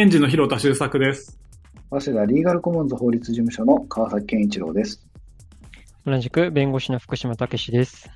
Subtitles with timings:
[0.00, 1.38] 返事の広田修作です。
[1.90, 5.06] 早稲田リーガルコモンズ法律事務所の川崎健一郎です。
[6.06, 8.08] 同じく弁護士の福島武史です。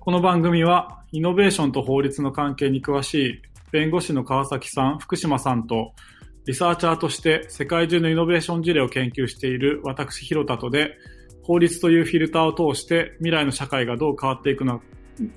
[0.00, 5.92] この番組は、イノベーションと法律の関係に詳しい弁護士の川崎さん、福島さんと、
[6.44, 10.96] リサーチャーとして世界中のイノベーション事例を研究している私、広田とで、
[11.44, 14.82] 法律というフィルターを通して未来の社会がどう変わっていくの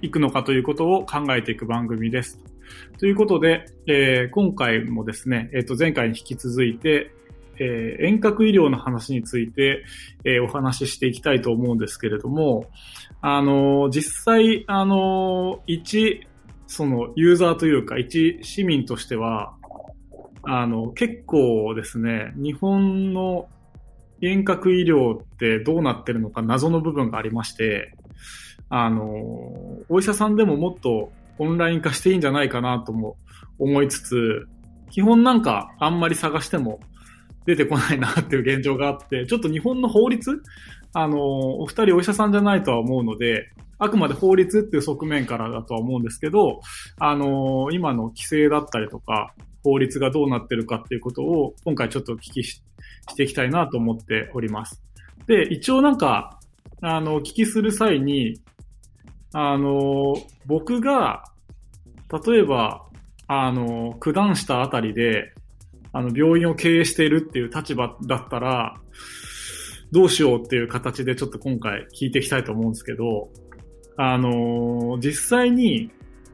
[0.02, 2.55] いくのかということを考えていく番組です。
[3.00, 7.12] ということで、えー今回もですね、えっ、と、前回に引き続いて、
[7.60, 9.84] えー遠隔医療の話について、
[10.24, 12.66] えーお話ししていきたいと思うんですけれども、
[13.22, 16.28] あのー実際、あのー一、
[16.68, 19.54] その、ユーザーというか、一市民としては、
[20.44, 23.49] あの、結構ですね、日本の
[24.21, 27.93] 遠隔医療ってどうなってるのか謎の部分がありまして、
[28.70, 29.04] あの、
[29.90, 33.18] お医者さんでももっとオンライン化していいんじゃないかなとも
[33.60, 34.48] 思いつつ、
[34.91, 36.80] 基本なんかあんまり探しても
[37.46, 40.42] 出てこないなっていう現状があって、ちょっと日本の法律
[40.94, 41.20] あの、
[41.60, 46.62] お二人お医者さんじゃないとは思うので、あくまで法律っていう側面からだとは思うんですけど、
[46.98, 52.62] あの、今の規制だったりとか、法律がどうなってるかっていうことを今回ちょっとお聞きし
[53.10, 54.82] していきたいなと思っております。
[55.27, 56.40] で、一応なんか、
[56.82, 58.40] あの、お聞きする際に、
[59.38, 61.26] あの、僕が、
[62.26, 62.86] 例えば、
[63.28, 65.34] あの、九段下あたりで、
[65.92, 68.80] あの、病院を経営しているっていう立場だったら、
[69.92, 73.28] どうしようっていう形でちょっと今回聞いていきたいと思うんですけど、
[73.97, 75.92] あの、実際に、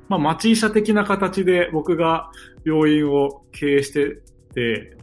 [0.07, 2.29] まあ、町医者的な形で僕が
[2.63, 4.19] 病院を経営して
[4.53, 4.95] て、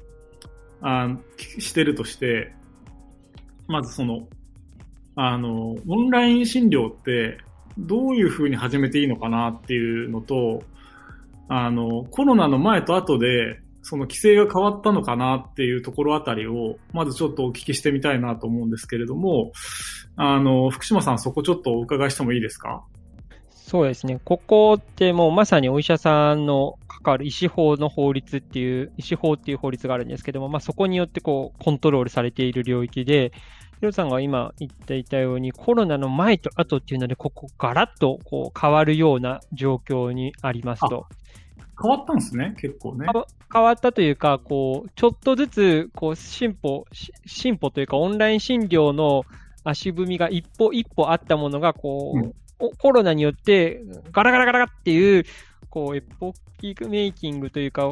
[0.83, 2.55] あしてるとして、
[3.67, 4.29] まずその、
[5.17, 7.39] あの、オンライン診療って
[7.79, 10.63] どういう風に始めていいのかなっていうのと、
[11.49, 19.53] あの、コロナの前と後で、その規制が変わったのかなっていうところあたりを、まずちょっとお聞きしてみたいなと思うんですけれども、
[20.17, 22.83] あの、福島さんそこちょっとお伺いしてもいいですか？
[23.51, 24.21] そうですね。
[24.25, 33.33] ここってもうまさにお医者さんの関わる医師法の法律っていう、医師法っていう法律があるんですけども、まあそこによってこうコントロールされている領域で、
[33.81, 41.07] ヒロさんが今言っていたようにコロナの前と後っていうので、ここガラッとこう変わるような状況にありますと。
[41.81, 43.07] 変わったんですね、結構ね。
[43.53, 49.23] 変わったというか、こう、ちょっとずつ、こう、進歩、し進歩というか、オンライン診療の
[49.63, 55.25] 足踏みが一歩一歩あったものが、こう、うんおコロナによって、ガラガラガラっていう、
[55.71, 57.89] こう、エポッキーメイキングというか、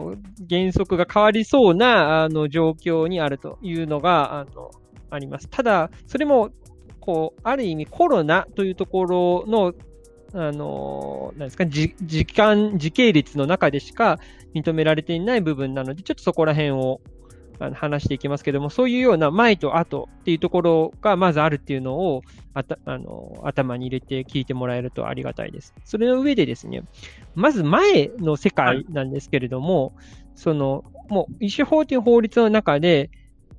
[0.51, 4.71] 原則が変わりそうな、あの、状況にあるというのが、あの、
[5.11, 5.49] あります。
[5.51, 6.51] ただ、それも、
[7.01, 9.75] こう、ある意味コロナというところの、
[10.35, 11.95] あの、なんですか、時
[12.27, 14.19] 間、時系列の中でしか
[14.55, 17.01] 認められていない部分なので、ちょっとそこら辺を
[17.59, 22.23] あの話していきますけども、そういうような前と後っていうところがまずあるっていうのを
[22.55, 25.75] あたあの頭に入れて聞いてもらえるとありがたいです。
[25.85, 26.83] それの上でですね、
[27.35, 29.95] まず前の世界なんですけれども、
[30.35, 33.11] その、もう医師法という法律の中で、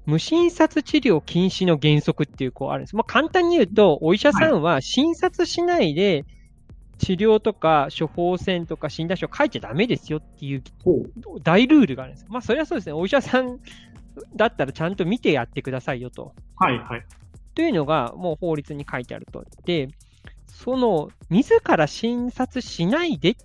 [0.07, 2.95] 無診察治療禁止の原則っていうこうあるんです。
[2.95, 6.23] まあ、簡単に言うと、お医者さんは診察しないで
[6.97, 10.63] 治療とか処方箋とか診断書書いちゃダメですよっていう
[11.43, 12.25] 大ルールがあるんです。
[12.29, 12.93] まあ、それはそうですね。
[12.93, 13.59] お医者さん
[14.33, 16.33] だったらちゃんと見てやってくださいよと。
[16.55, 17.05] はい、はい。
[17.53, 19.43] というのがもう法律に書いてあると。
[19.65, 19.89] で、
[20.47, 23.35] その、自ら診察しないで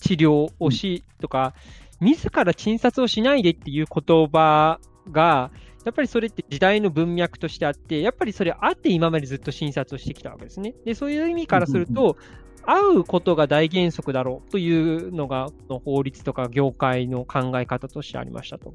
[0.00, 1.54] 治療をしとか、
[2.00, 5.50] 自ら診察をしないでっていう言葉が、
[5.84, 10.74] やっぱりそれって時代の文脈としてあって、やっぱりそれあって今までずっと診察をしてきたわけですね。
[10.84, 12.16] で、そういう意味からすると、
[12.64, 18.74] 会うことが大原則だろうというのが、この法律とか業界の考え方としてありましたと。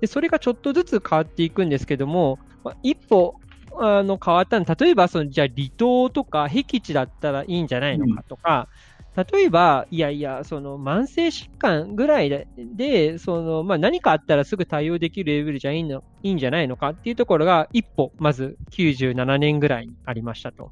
[0.00, 3.36] で、それがちょっとずつ変わっていくんですけども、まあ一歩、
[3.78, 8.68] あの、変わったの、例えば、その、じゃあ、離島とか、僻地だったらいいんじゃないのかとか、
[9.14, 20.70] 例えば、いやいや、その、慢性疾患ぐらいで、でその、まあ、何かあったらすぐ対応できるレベルじゃいいの、いいんじゃないのかっていうところが、一歩、まず、97年ぐらいにありましたと。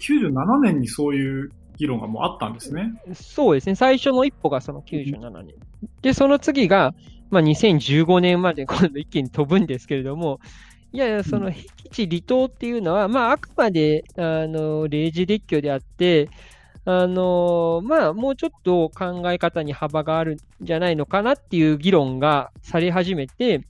[0.00, 2.90] 97年にそういう議論がもうあったんですね。
[3.12, 3.74] そうですね。
[3.74, 5.54] 最初の一歩がその97年。
[6.00, 6.94] で、その次が、
[7.30, 10.38] まあ、2015年まで今度一気に飛ぶんですけれども、
[10.92, 16.28] いやいや、その僻地離島っていうのは、まあ、あくまで、あの、例示列挙であって、
[16.86, 23.62] あのまあ、もうちょっと考え方に幅があるんじゃないのかなっていう議論がされ始めて、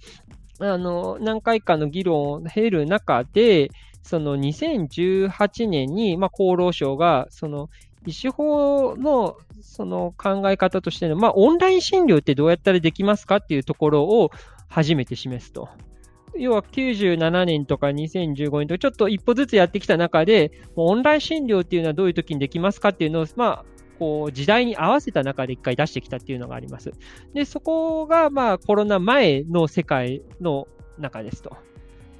[0.58, 3.70] あの、何回かの議論を経る中で、
[4.02, 7.70] その2018年に、まあ、厚労省が、その、
[8.06, 14.30] 医師法のその考え方としての、まあ、オンライン診療ってどうやったらできますかっていうところを
[14.68, 15.68] 初めて示すと。
[16.38, 23.64] 要は97年とか2015年とか、ちょっと一歩ずつやってきた中で、もうオンライン診療っていうのはどういう時にできますかっていうのを、まあ、
[23.98, 26.92] こう時代に合わせた中で一回出してきたっていうのがあります。
[27.32, 30.66] で、そこがまあコロナ前の世界の
[30.98, 31.56] 中ですと。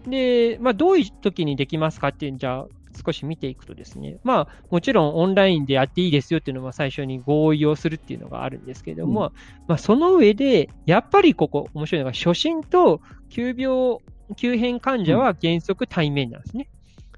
[0.07, 2.67] で、まあどういう時にできますかっていうんじゃ
[3.05, 9.33] 少し見ていくとですね、まあもちろんオンラインでやっていいですよっていうのは最初に合意をするっていうのがあるんですけれども、うん、
[9.67, 13.01] まあその上で、やっぱりここ面白いのが初診と
[13.31, 13.99] 急病、
[14.37, 16.69] 急変患者は原則対面なんですね。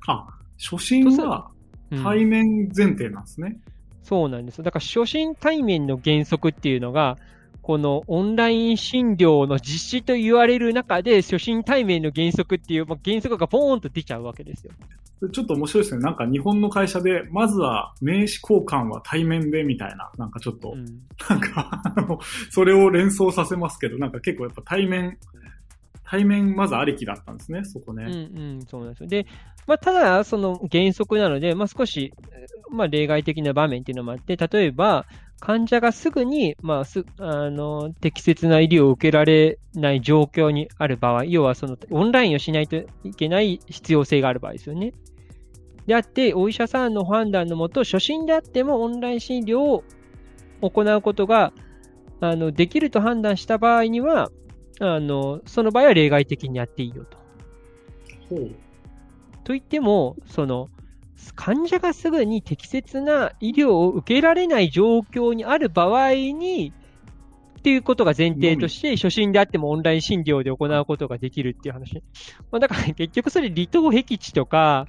[0.08, 0.26] うん、あ、
[0.58, 1.50] 初診は
[2.02, 3.56] 対面前提なんですね。
[3.68, 3.76] うん
[4.06, 4.62] そうなんです。
[4.62, 7.18] だから初診対面の原則っていうのが、
[7.60, 14.72] このオンライン診療の実施と言われる中で、初診対面の原則っていう、まあ、原則がポーンと出ちゃうわけですよ。
[15.32, 16.02] ちょっと面白いですね。
[16.02, 20.84] なんか日本の会社で、まずは名刺交換は対面でみたいな、なんかちょっと、うん、
[21.28, 21.82] なんか、
[22.50, 25.18] それを連想させますけど、なんか結構やっぱ対面、
[26.08, 28.04] 対面まずありきだったんですね、そこね。
[28.04, 29.08] うんうん、そうなんですよ。
[29.08, 29.26] で、
[29.66, 32.12] まあ、ただ、その原則なので、まあ、少し、
[32.70, 35.06] まあ、例外的な場面っていうのもあって、例えば、
[35.40, 44.92] 患者がすぐに、まあ、すあの適切な医療を受けられない状況にある場合、要はそのオンラインをしないといけない必要性がある場合ですよね。
[45.86, 49.84] であって、お医者さんの判断のもと、初診であってもオンライン診療を
[50.62, 51.52] 行うことが
[52.20, 54.30] あのできると判断した場合には、
[54.78, 57.18] あのその場合は例外的にやっていいよと。
[59.44, 60.68] といっても、その、
[61.34, 66.72] 患者がすぐに適切な医療を受けられない状況にある場合に、
[67.58, 72.02] っていうことが前提として、初診であってもオンライン診療で行うことができるっていう話。
[72.50, 74.88] まあ、だから、結局それ離島僻地とか、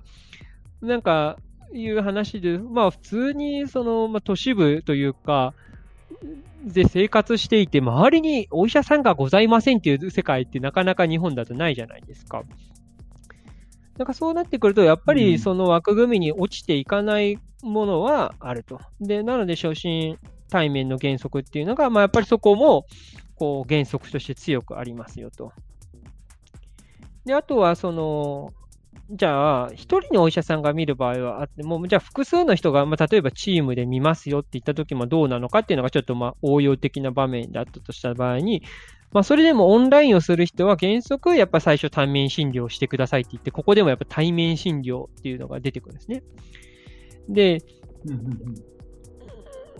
[0.81, 1.37] なんか、
[1.73, 5.53] いう話で、まあ普通にその、まあ、都市部というか、
[6.67, 12.43] で生活していて、周りにお医者さんがございませんっていう世界ってなかなか日本だとないじゃないですか。
[13.97, 18.79] なんかそうなってくると、やっぱりその枠組みに落ちていかないものはあると。
[19.01, 20.17] で、なので初心
[20.49, 22.85] 対面の原則っていうのが、まあ、やっぱりそこも
[23.35, 25.51] こう原則として強くありますよと。
[27.25, 28.53] で、あとはその、
[29.09, 38.63] じゃあ、一人のお医者さんが見る場合はあっても、じゃあ複数の人が、まあ、例えばチームで見ますよって言った時もどうなのかっていうのがちょっとまあ応用的な場面だったとした場合に、
[39.13, 46.23] まあ、それでもオンラインをする人は原則、やっぱ最初対面診療してくださいって言って、ここでもやっぱ対面診療っていうのが出てくるんですね。
[47.29, 47.59] で、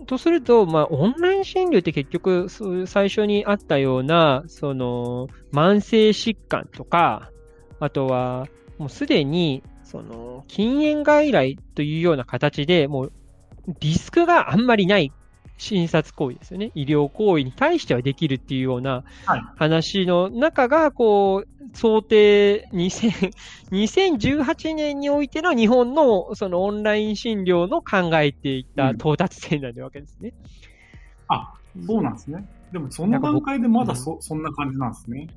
[0.06, 2.47] とすると、まあ、オンライン診療って結局、
[2.88, 7.31] 最初にあったような、その、慢性疾患とか、
[7.80, 8.47] あとは、
[8.77, 13.12] もうすでに、その、禁煙外来というような形で、もう、
[13.79, 15.12] リスクがあんまりない
[15.57, 16.71] 診察行為ですよね。
[16.75, 19.03] 医療行為に対してはできるっていうような
[19.56, 23.33] 話の中が、こう、想定2000
[23.71, 30.33] 2018年においての日本のそのオンライン診療の考えていた到達点なわけですね。
[31.30, 31.53] うん、あ、
[31.85, 32.47] そうなんですね。
[32.71, 35.28] でもその段階でまだそ,、そんな感じなんですね。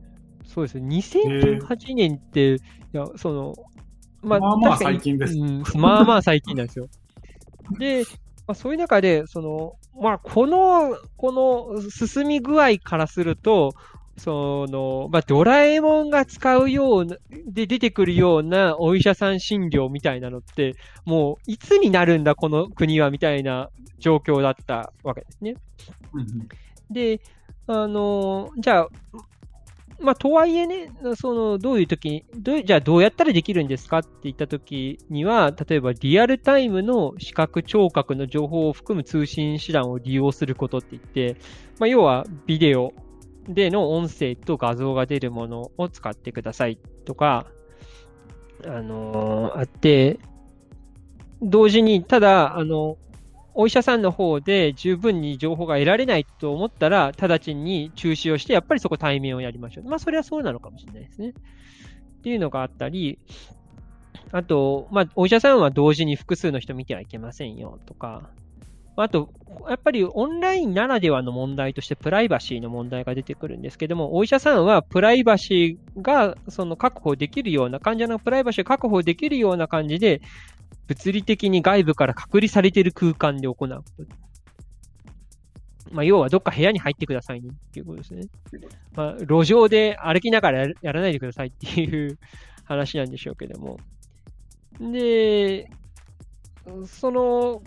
[0.52, 0.96] そうですね。
[0.96, 2.58] 2018年って、い
[2.92, 3.54] や、その、
[4.22, 5.34] まあ、まあまあ最近です。
[5.38, 6.88] うん、まあまあ最近なんですよ。
[7.78, 8.04] で、
[8.48, 13.74] まあ、そういう中で、その、まあ、この、この進み具合からすると、
[14.18, 17.16] その、まあ、ドラえもんが使うような、
[17.46, 25.54] で出てくるようなお医者さん診療みたいなのって、もう、いつになるんだ、この国は、みたいな状況だったわけですね。
[26.90, 27.20] で、
[27.68, 28.88] あの、じゃあ、
[30.00, 41.36] まあ、とはいえね、その、どういう時に、どうじゃあどうやったらできるんですかって言った時には、例えばリアルタイムの視覚聴覚の情報を含む通信手段を利用することって言って、
[41.78, 42.94] まあ、要はビデオ
[43.46, 47.46] での音声と画像が出るものを使ってくださいとか、
[48.64, 50.18] あのー、あって、
[51.42, 52.98] 同時に、ただ、あの、
[53.60, 59.84] お医者さんの方で十分に情報が得られないと思ったら、直ちに中止をして、やっぱりそこ対面をやりましょう。
[59.84, 61.28] まあ、それはそうなのかもしれないですね。
[61.28, 63.18] っていうのがあったり、
[64.32, 68.30] あと、まあ、お医者さんは同時に複数の人見てはいけませんよとか、
[68.96, 69.30] あと、
[69.68, 80.22] やっぱりオンラインならではの問題としてプライバシーの問題が出てくるんですけども、お医者さんはプライバシーがその確保できるような、患者のプライバシーを確保できるような感じで、
[80.90, 84.04] 物理的に外部から隔離されている空間で行うこと。
[85.92, 88.22] まあ、要はどっか部屋に入ってくださいねっていうことですね。
[88.96, 92.18] まあ、路上で歩きながらやらないでくださいっていう
[92.64, 93.78] 話なんでしょうけども。
[94.80, 95.70] で、
[96.86, 97.62] その、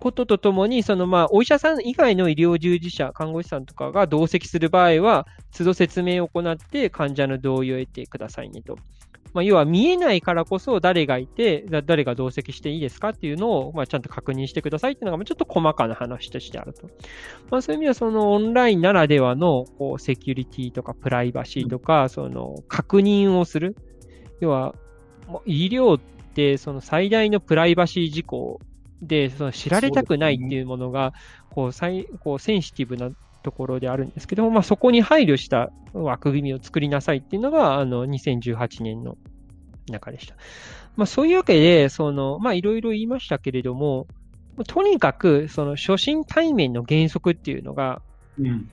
[0.00, 8.76] こととともに、そのまあ、お医者さん以外の医療従事者、看護師さんとかが同席する場合は、都度説明を行って患者の同意を得てくださいねと。
[9.34, 16.88] まあ、要は見えないからこそ誰がいて、誰が同席していいですかっていうのを、まあ、ちゃんと確認してくださいっていうのが、ちょっと細かな話としてあると。
[17.50, 23.76] まあ、そういう意味では、そのオンラインならではのこうセキュリティとかプライバシーとか、その確認をする。
[24.40, 24.76] 要は、
[25.46, 26.00] 医療っ
[26.34, 28.60] てその最大のプライバシー事項
[29.02, 31.12] で、その知られたくないっていうものが、
[31.50, 33.10] こう、最、こう、センシティブな
[33.44, 39.16] ところであるんですけども、まあ、そこに配慮した枠組みを作りなさいっていうのが、あの、2018年の
[39.88, 40.34] 中でした。
[40.96, 44.08] まあ、そういうわけで、その、まあ、いろいろ言いましたけれども、
[44.66, 48.00] とにかく、その、初心対面の原則っていうのが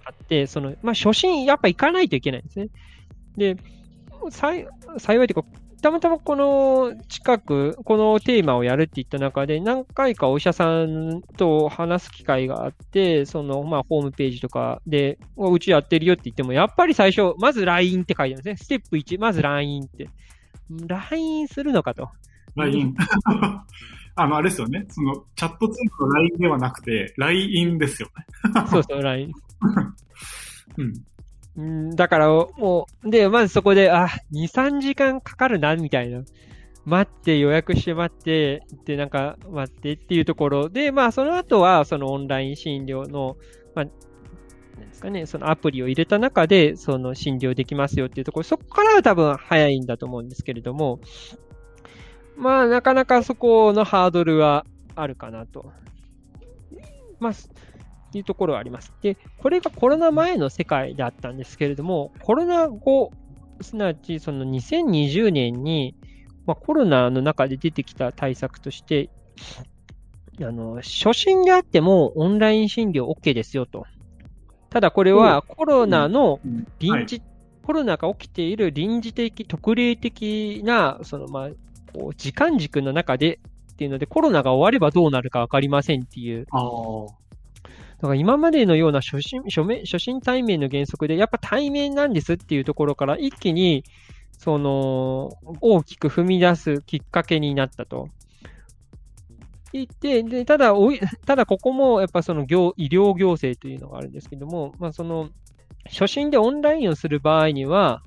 [0.06, 2.70] あって、うん、その、まあ、初心、やっぱ行かないといけないんですね。
[3.36, 3.58] で、
[4.30, 5.46] 幸いというか、
[5.82, 18.58] たまたまこの近く、このテーマをやるって言った中で、何回かお医者さんと話す機会があって、その、まあ、ホームページとかで、うちやってるよって言っても、やっぱり最初、まず LINE って書いてあるんですね。
[18.58, 20.10] ステップ1、まず LINE って。
[20.88, 22.10] LINE するのかと。
[22.56, 22.96] LINE。
[24.16, 24.86] あの、あれですよね。
[24.90, 28.26] その、チャットツールの LINE ではなくて、LINE ですよね。
[28.70, 29.32] そうそう、LINE。
[30.78, 30.94] うん。
[31.60, 36.24] んだから、もう、で、まずそこで、あ、2、3時間かかるな、みたいな。
[36.86, 43.38] 待って予約して待って、で、なんか待ってっていうところで、まあその後はそのオンライン診療の、
[43.76, 43.86] まあ、
[44.80, 51.00] なんですかね、そのアプリを入れた中で、その診療できますよっていうところ、そこからは多分早いんだと思うんですけれども、
[52.36, 54.66] まあなかなかそこのハードルは
[54.96, 55.72] あるかなと。
[57.20, 57.34] まあ、
[58.12, 58.92] っていうところがあります。
[59.02, 63.14] で、これがコロナ前の世界だったんですけれども、コロナ後、
[63.62, 65.96] すなわちその2020年に、
[66.46, 69.10] まあ、コロナの中で出てきた対策として、
[70.42, 73.86] あの、初診であってもオンライン診療 OK ですよと。
[74.70, 76.42] ただこれはコロナの
[76.80, 77.22] 臨時、
[77.64, 81.50] コロナが起きている臨時的、特例的な、そのまあ、
[82.18, 83.40] 時間軸の中で
[83.72, 86.46] っていうので、コロナが終わればどうなるかわかりませんっていう
[88.02, 93.84] だから今までのような初心初め初心対面の原則で、やっぱ対面なんですっていうところから一気に、
[94.40, 95.30] その、
[95.62, 98.10] 大きく踏み出すきっかけになったと。
[99.72, 105.30] 言って、で、ただ、おい、ただここもやっぱその行、医療行政というのがあるんですけども、まあその、
[105.88, 108.02] 初診でオンラインをする場合には、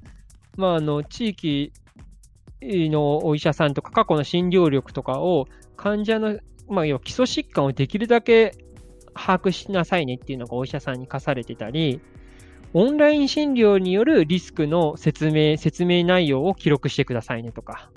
[0.57, 1.73] まああの、地域
[2.61, 5.47] のお医者さんとか過去の診療力とかを
[5.77, 8.57] 患者の、まあ要は基礎疾患をできるだけ
[9.15, 12.01] 把握しなさいねっていうのがお医者さんに課されてたり、
[12.73, 17.91] オンライン診療によるリスクの説明、説明内容を記録してくださいねとか。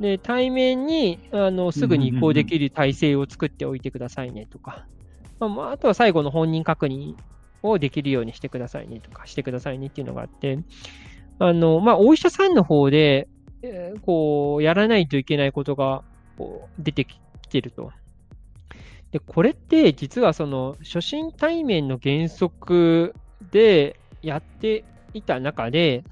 [0.00, 4.86] で、対面に、あの、すぐに移行できる体制を作っておいてくださいねとか。
[5.40, 7.16] まあ、あとは最後の本人確認
[7.62, 10.58] をできるようにしてくださいねとか、してくださいねっていうのがあって、
[11.38, 13.28] あの、まあ、お医者さんの方で、
[13.62, 16.02] えー、こう、やらないといけないことが、
[16.38, 17.18] こう、出てき
[17.48, 17.90] てると。
[19.14, 23.14] で、これって実はその初心対面の原則
[23.52, 26.02] でやっていた中で、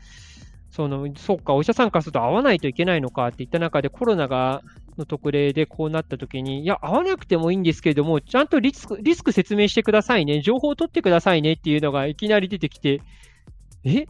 [0.71, 4.63] その、そっか、お医者さんからすると会わないといけないのかって言った中でコロナが、
[4.97, 13.01] の特例でこうなった時に、いや、会わなくてもいいんですけれども、ちゃんとリスク、リスク説明してくださいね、情報を取ってくださいねっていうのがいきなり出てきて、
[13.83, 14.07] え？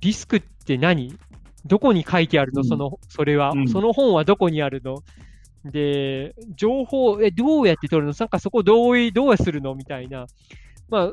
[0.00, 1.18] リスクって何？
[1.64, 2.62] どこに書いてあるの？
[2.62, 5.02] その、それは、うん、その本はどこにあるの？
[5.70, 8.14] で、情報、え、どうやって取るの？
[8.18, 9.74] なんかそこどうどうするの？
[9.74, 10.26] みたいな。
[10.88, 11.12] ま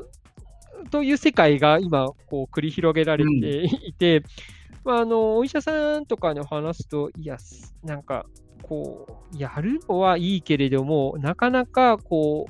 [0.90, 4.24] という世界が今、こう、繰り広げられていて、うん、
[4.84, 7.38] まあ、あの、お医者さんとかに話すと、いや、
[7.82, 8.26] なんか、
[8.62, 12.46] こう、やるのはいいけれども、なかなか、こ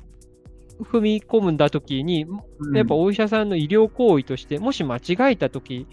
[0.80, 2.26] う、踏み込むんだときに、
[2.74, 5.86] やっぱお医者さんの医療行為として、もし間違えたとき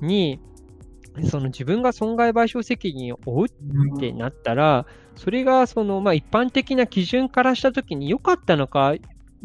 [0.00, 0.40] に、
[1.28, 8.94] その自分が損害賠償責任を負うってなったら、それがその、まあ、一般的な基準からしたときに良かったのか、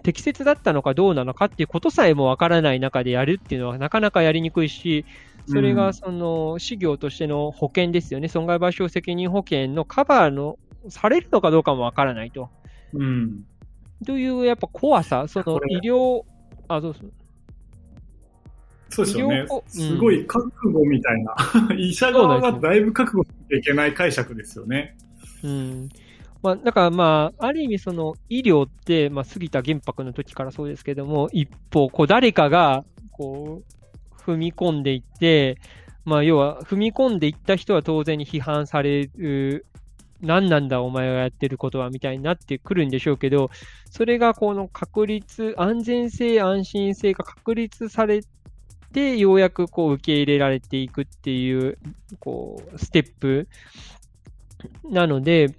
[0.03, 5.05] 適切だったのかどうなのかっていうことさえもわからない中でやるっていうのはなかなかやりにくいし、
[5.47, 8.27] それがその、事業としての保険ですよね。
[8.27, 10.57] 損害賠償責任保険のカバーの、
[10.89, 12.49] されるのかどうかもわからないと。
[12.93, 13.43] うん。
[14.05, 16.23] というやっぱ怖さ、その医療、
[16.67, 17.11] あ、どうする
[18.89, 19.45] そうですよね。
[19.67, 21.35] すごい覚悟みたいな。
[21.77, 24.97] 医者側がだいぶ覚悟しなきゃいけない解釈ですよね。
[25.43, 25.89] うん。
[26.43, 35.57] まあ、だからまあ、ある意味その医療って、まあ、杉田玄白の時からそうですけども、一方、こう誰かが、こう、踏み込んでいって、
[36.05, 39.65] まあ、要は、踏み込んでいった人は当然に批判される
[40.21, 43.49] 何なんだお前がやってることはみたいになってくるんでしょうけど、
[43.89, 48.21] それがこの確立、安全性、安心性が確立され
[48.93, 51.77] て、ようやくこう受け入れられていくっていう、
[52.19, 53.47] こう、ステップ
[54.89, 55.55] なので、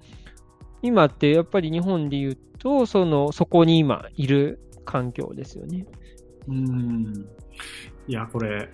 [0.82, 5.86] 今ってやっぱり日本で言うと、その、そこに今いる環境ですよね。
[6.48, 7.28] うん。
[8.06, 8.68] いや、これ、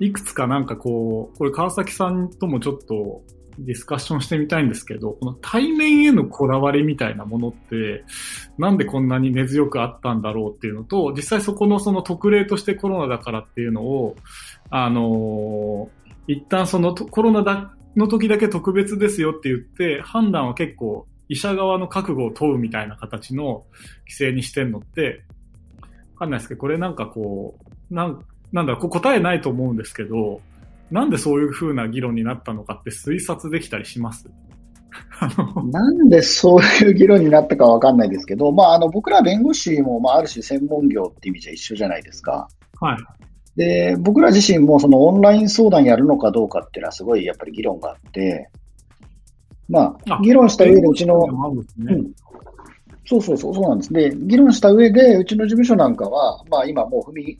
[0.00, 3.22] いくつかなんかこう、これ川崎さんともちょっと
[3.64, 8.04] ディスカッションしてみたいんですけど、この対面へのこだわりみたいなものって、
[8.58, 14.16] なんでこんなに根強くあったんだろうっていうのと、実際そこのその特例としてコロナだからっていうのを、
[14.70, 23.64] あのー、一旦そのコロナだの時だけ特別ですよって言って、判断は結構医者側の覚悟を問うみたいな形の
[24.04, 25.22] 規制にしてんのって、
[26.14, 27.56] わかんないですけど、これなんかこ
[27.90, 30.40] う、なん、なんだろう、答えないと思うんですけど、
[30.90, 34.28] なんでそういう風な議論になったのかって推察できたりします？
[35.70, 42.48] なんでそういう議論になったかわかんないですけど、まあ、あの僕ら弁護士も、まあ、ある種専門業って意味じゃ一緒じゃないですか。
[42.80, 42.96] はい。
[43.56, 48.48] で、僕ら自身もそのオンライン相談やるのかどうかっていうのはすごいやっぱり議論があって、
[49.68, 51.20] まあ、議論した上でうちの、
[51.78, 52.12] ね、うん、
[53.10, 53.92] そうそうそう、そうなんです。
[53.92, 57.38] で、議論した上で、うちの事務所なんかは、まあ今もう踏み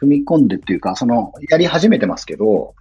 [0.00, 2.76] 踏み込んでっていうか、その、やり始めてますけど、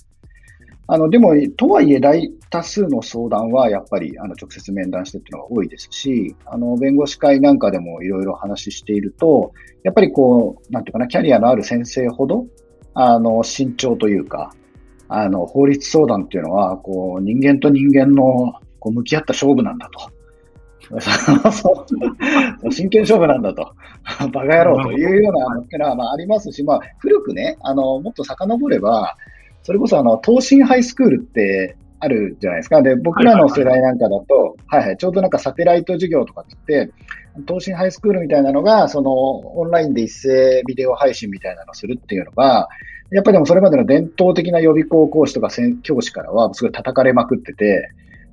[0.86, 9.52] あの、でも、とはいえ大多数の相談はやっぱり、あの、直接面談してっていうのが多いですし、あの、弁護士会なんかでもいろいろ話していると、
[9.84, 12.46] やっぱりこう、なんていうかな、キャリアのある先生ほど、
[12.94, 14.54] あの、慎重というか、
[15.08, 20.21] あの、法律相談っていうのは、こう、人間と人間の、こう、向き合った勝負なんだと。
[22.72, 23.72] 真剣勝負なんだと、
[24.32, 29.16] バカ野郎というようなのは、まあ、ありますし、まあ、古くね、あの、もっと遡れば、
[29.64, 32.82] それこそあの、東進ハイスクールってあるじゃないですか。
[32.82, 36.94] で、僕らの世代なんかだと、はいはい、ちょうどなんかサテライト授業とかって言って、
[37.48, 42.68] 東進ハイスクールみたいなのが、その、オンラインで一斉ビデオ配信みたいなのをするっていうのが、
[43.12, 45.50] やっぱりでもそれまでの伝統的な予備校講師とか
[45.84, 47.92] 教師からはすごい叩かれまくってて、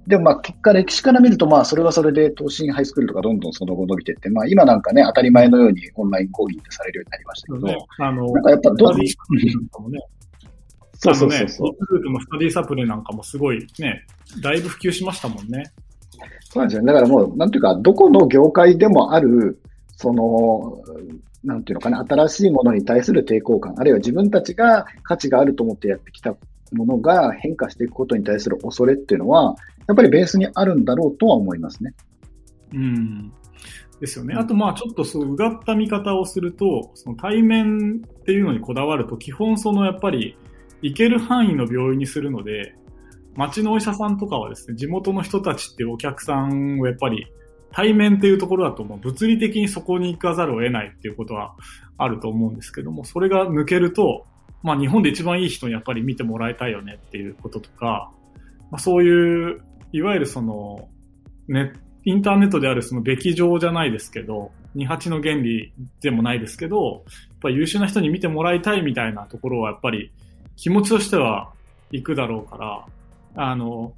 [0.09, 8.92] でもまあ結果歴史から見るとまあそれはそれで東進ハイスクールとかどんどんその後伸びていって、まあ今なんかね当たり前のようにオンライン講義ってされるようになりましたけど、ね、あのなんかやっぱどう？
[11.01, 12.11] そうそうそうそう。
[12.11, 14.05] のスタディサプリなんかもすごいね、
[14.42, 15.71] だいぶ普及しましたもんね。
[16.51, 16.92] そうなんですよ、ね。
[16.92, 19.62] だからもう、なんていうか、どこの業界でもある、
[19.97, 20.83] その、
[21.44, 26.35] なんていうのかな、新しいものに対する抵抗感、あるいは自分たちが価値があると思ってやってきた
[26.73, 29.55] ものが変化していくことに対する恐れっていうのは、
[29.88, 31.94] やっぱりベースにあるんだろうとは思いますね。
[32.72, 33.33] うん。
[34.01, 34.35] ですよね。
[34.37, 40.37] あと、まあ、ちょっとそう、うがった見方をすると、その対面っていうのにこだわると、基本そのやっぱり、
[40.83, 42.77] 行ける範囲の病院にするので、
[43.35, 47.27] 町のお医者さんとかはですね、地元の人たちっていうお客さんをやっぱり
[47.72, 51.55] 対面っていうところだともう物理的にそこに行かざるを得ないっていうことは
[51.98, 54.27] あると思うんですけども、それが抜けると、
[54.62, 58.11] まあ日本で一番いい人にやっぱり見てもらいたいよねっていうこととか、
[58.70, 59.61] まあそういう、
[59.92, 60.88] いわゆるその、
[61.48, 61.72] ね、
[62.05, 67.03] インターネットであるそのべき上じゃないですけど、28の原理でもないですけど、やっ
[67.42, 70.12] ぱ優秀な人に見てもらいたいみたいなところはやっぱり
[70.57, 71.53] 気持ちとしては
[71.90, 72.87] 行くだろうから、
[73.35, 73.94] あの、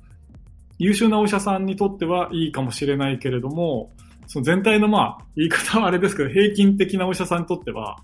[0.79, 3.91] 優秀なお医者さんにとってはいいかもしれないけれども、
[4.27, 7.99] その全体のまあ、言い方はあれですけど、平均的なお医者さんにとっては、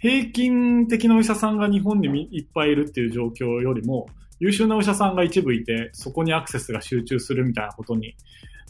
[0.00, 4.06] 平均的なお医者さんが日本にいっぱいいるっていう状況よりも、
[4.44, 8.14] 優秀なお医者さんが一部いて、そこにアクセスが集中するみたいなことに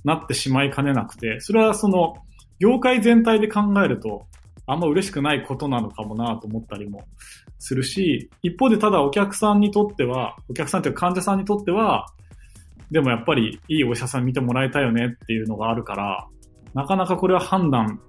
[0.05, 2.15] なってしまいかねなくて、それはその、
[2.61, 4.25] 業界全体で考えると、
[4.67, 7.03] あんま嬉しくないことなのかもなと思ったりも
[7.59, 12.07] するし、一方でただお客さんにとっては、お客さんというか患者さんにとっては、
[12.93, 16.29] でもやっぱりいいお医者さん見てもらいたいよねっていうのがあるから、
[16.73, 18.01] なかなかこれは判断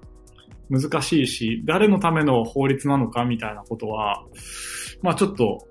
[0.70, 4.24] 難しいし、誰のための法律なのかみたいなことは、
[5.02, 5.68] まあちょっと、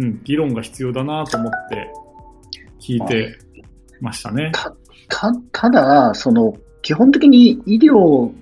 [0.00, 1.92] うん、議論が必要だなと思って
[2.80, 3.38] 聞いて
[4.00, 4.50] ましたね。
[4.52, 4.74] た、
[5.08, 7.92] た、ただ、その、基本的に医療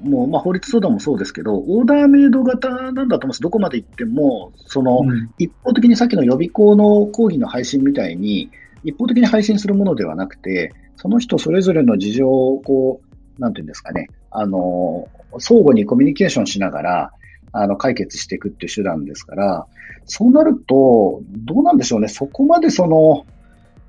[0.09, 3.41] も、まあ、法律相談もそうですけど、オーダーメイド型なんだと思います。
[3.41, 8.51] どこまで行っても、その、うん、一方的にさっきの予備校の講義の配信みたいに、
[8.85, 13.01] 一方的に配信するものではなくて、その人それぞれの事情を、こ
[13.37, 17.13] う、なんていうんですかね、あの、相互にコミュニケーションしながら、
[17.53, 19.67] あの、解決していくっていう手段ですから、
[20.05, 23.27] そうなると、どうなんでしょうね、そこまでその、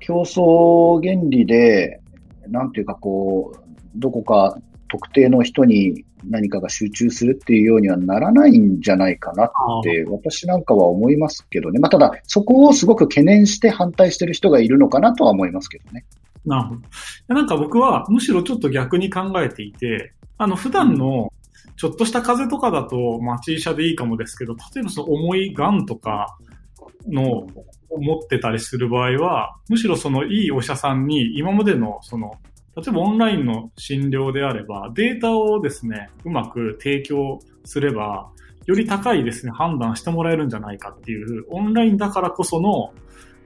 [0.00, 2.00] 競争原理で、
[2.48, 3.60] なんていうかこう、
[3.96, 9.50] どこか特定の人に何かが集中するっていうようにはならないんじゃないかなっ
[9.82, 11.78] て、私なんかは思いますけどね。
[11.78, 16.04] まあ、ただ、そこをすごく懸念して反対してる人がいるのかなとは思いますけどね。
[16.44, 17.34] なるほど。
[17.34, 21.32] なんか僕はむしろちょっと逆に考えていて、あの、普段の
[21.76, 26.36] ちょっとした風邪とかだと町医者でいいかもですけど、例えばその重い癌とか
[27.08, 27.46] の
[27.98, 32.32] 持ってたりする場合は、むしろそのいいお医者さんに今までのその、
[32.76, 38.30] 例えばオンラインの診療であれば、データをですね、うまく提供すれば、
[38.66, 42.92] より高いですね、判断してもらえるんじゃないかっていう、オンラインだからこその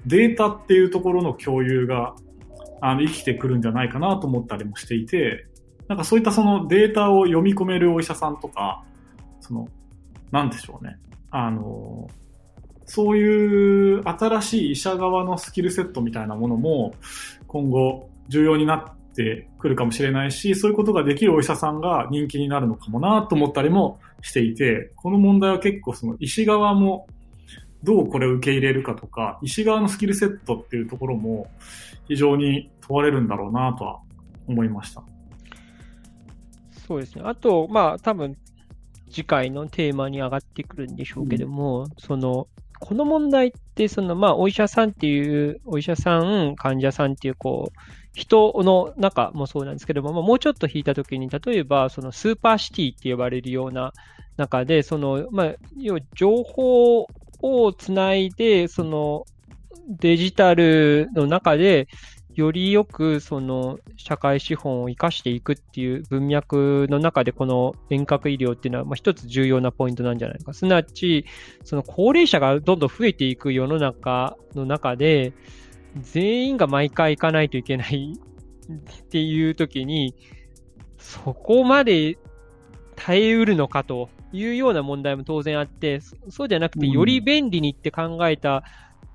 [0.07, 2.15] データっていうところの共有が、
[2.81, 5.47] あの、生きてくるんじゃないかなと思ったりもしていて、
[5.95, 8.83] なんかそういったそのデータを読み込めるお医者さんとか、
[9.41, 9.69] その、
[10.33, 10.97] なんでしょうね。
[11.31, 12.11] あの、
[12.85, 16.95] そういう新しい医者側のスキルセットみたいなものも
[17.47, 27.07] 今後重要になってくるかもしれないし、そういうことができるお医者さんが人気になるのかもなと思ったりもしていて、この問題は結構その医師側も
[27.85, 31.47] どうこれを受け入れるかとか、医師側のスキルセットっていうところも
[32.09, 34.01] 非常に問われるんだろうなとは
[34.49, 35.05] 思いました。
[36.87, 37.23] そうですね。
[37.25, 38.37] あと、まあ、多分、
[39.11, 42.49] 次回のテーマに上がってくるんでしょうけども、うん、その、
[42.81, 47.81] この問題って、その、まあ、お医者さんっていう、お医者さん、患者さんっていう、こう、
[48.13, 53.93] 人の中もそうなんですけども、まあ、もうちょっと引いたときに、例えば、そのスーパーシティって呼ばれるような
[54.37, 57.07] 中で、その、まあ、要は情報
[57.41, 59.25] をつないで、その、
[59.89, 61.89] デジタルの中で、
[62.35, 70.53] よりよくその社会資本を生かしていくっていう文脈の中でこの遠隔医療っていうのはまあ一つ重要なポイントなんじゃないか。
[70.53, 71.25] すなわち、
[71.63, 75.33] その高齢者がどんどん増えていく世の中の中で、
[76.01, 78.15] 全員が毎回行かないといけない
[78.73, 80.15] っていう時に、
[80.99, 82.19] そこまで
[82.97, 88.65] 耐えうるのかというような問題も当然あって、そうじゃなくて、より便利にって考えた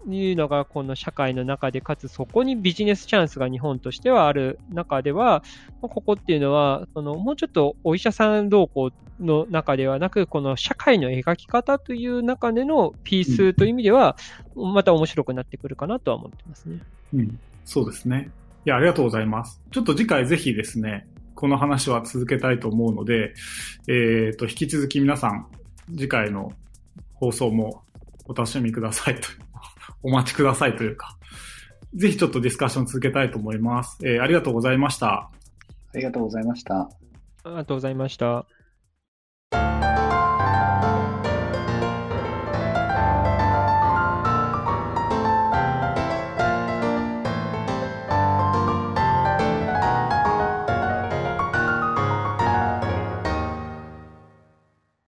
[0.07, 5.43] いうのがこの社会の中で、かつそこにビジネスチャンスが日本としてはある中では、
[5.81, 14.15] ここっていうのは、そのもうちょっとお医者さん同行の中ではなく、この社会の描き方という中でのピースという意味では、
[14.55, 16.79] また面白くなってくるかなとは思ってますね。
[17.13, 18.29] うん、そうですね。
[18.65, 19.61] いや、ありがとうございます。
[19.71, 23.33] ちょっと次回ぜひですね、この話は続けたいと思うので、
[23.87, 25.47] えっ、ー、と、引き続き皆さん、
[25.91, 26.51] 次回の
[27.13, 27.83] 放送も
[28.25, 29.29] お楽しみくださいと
[30.03, 31.17] お待ちくださいというか、
[31.95, 33.97] ぜひちょっとディスカッション続けたいと思います。
[34.03, 35.29] えー、ありがとうございました。
[35.93, 36.89] ありがとうございました。
[37.43, 38.58] ありがとうございました。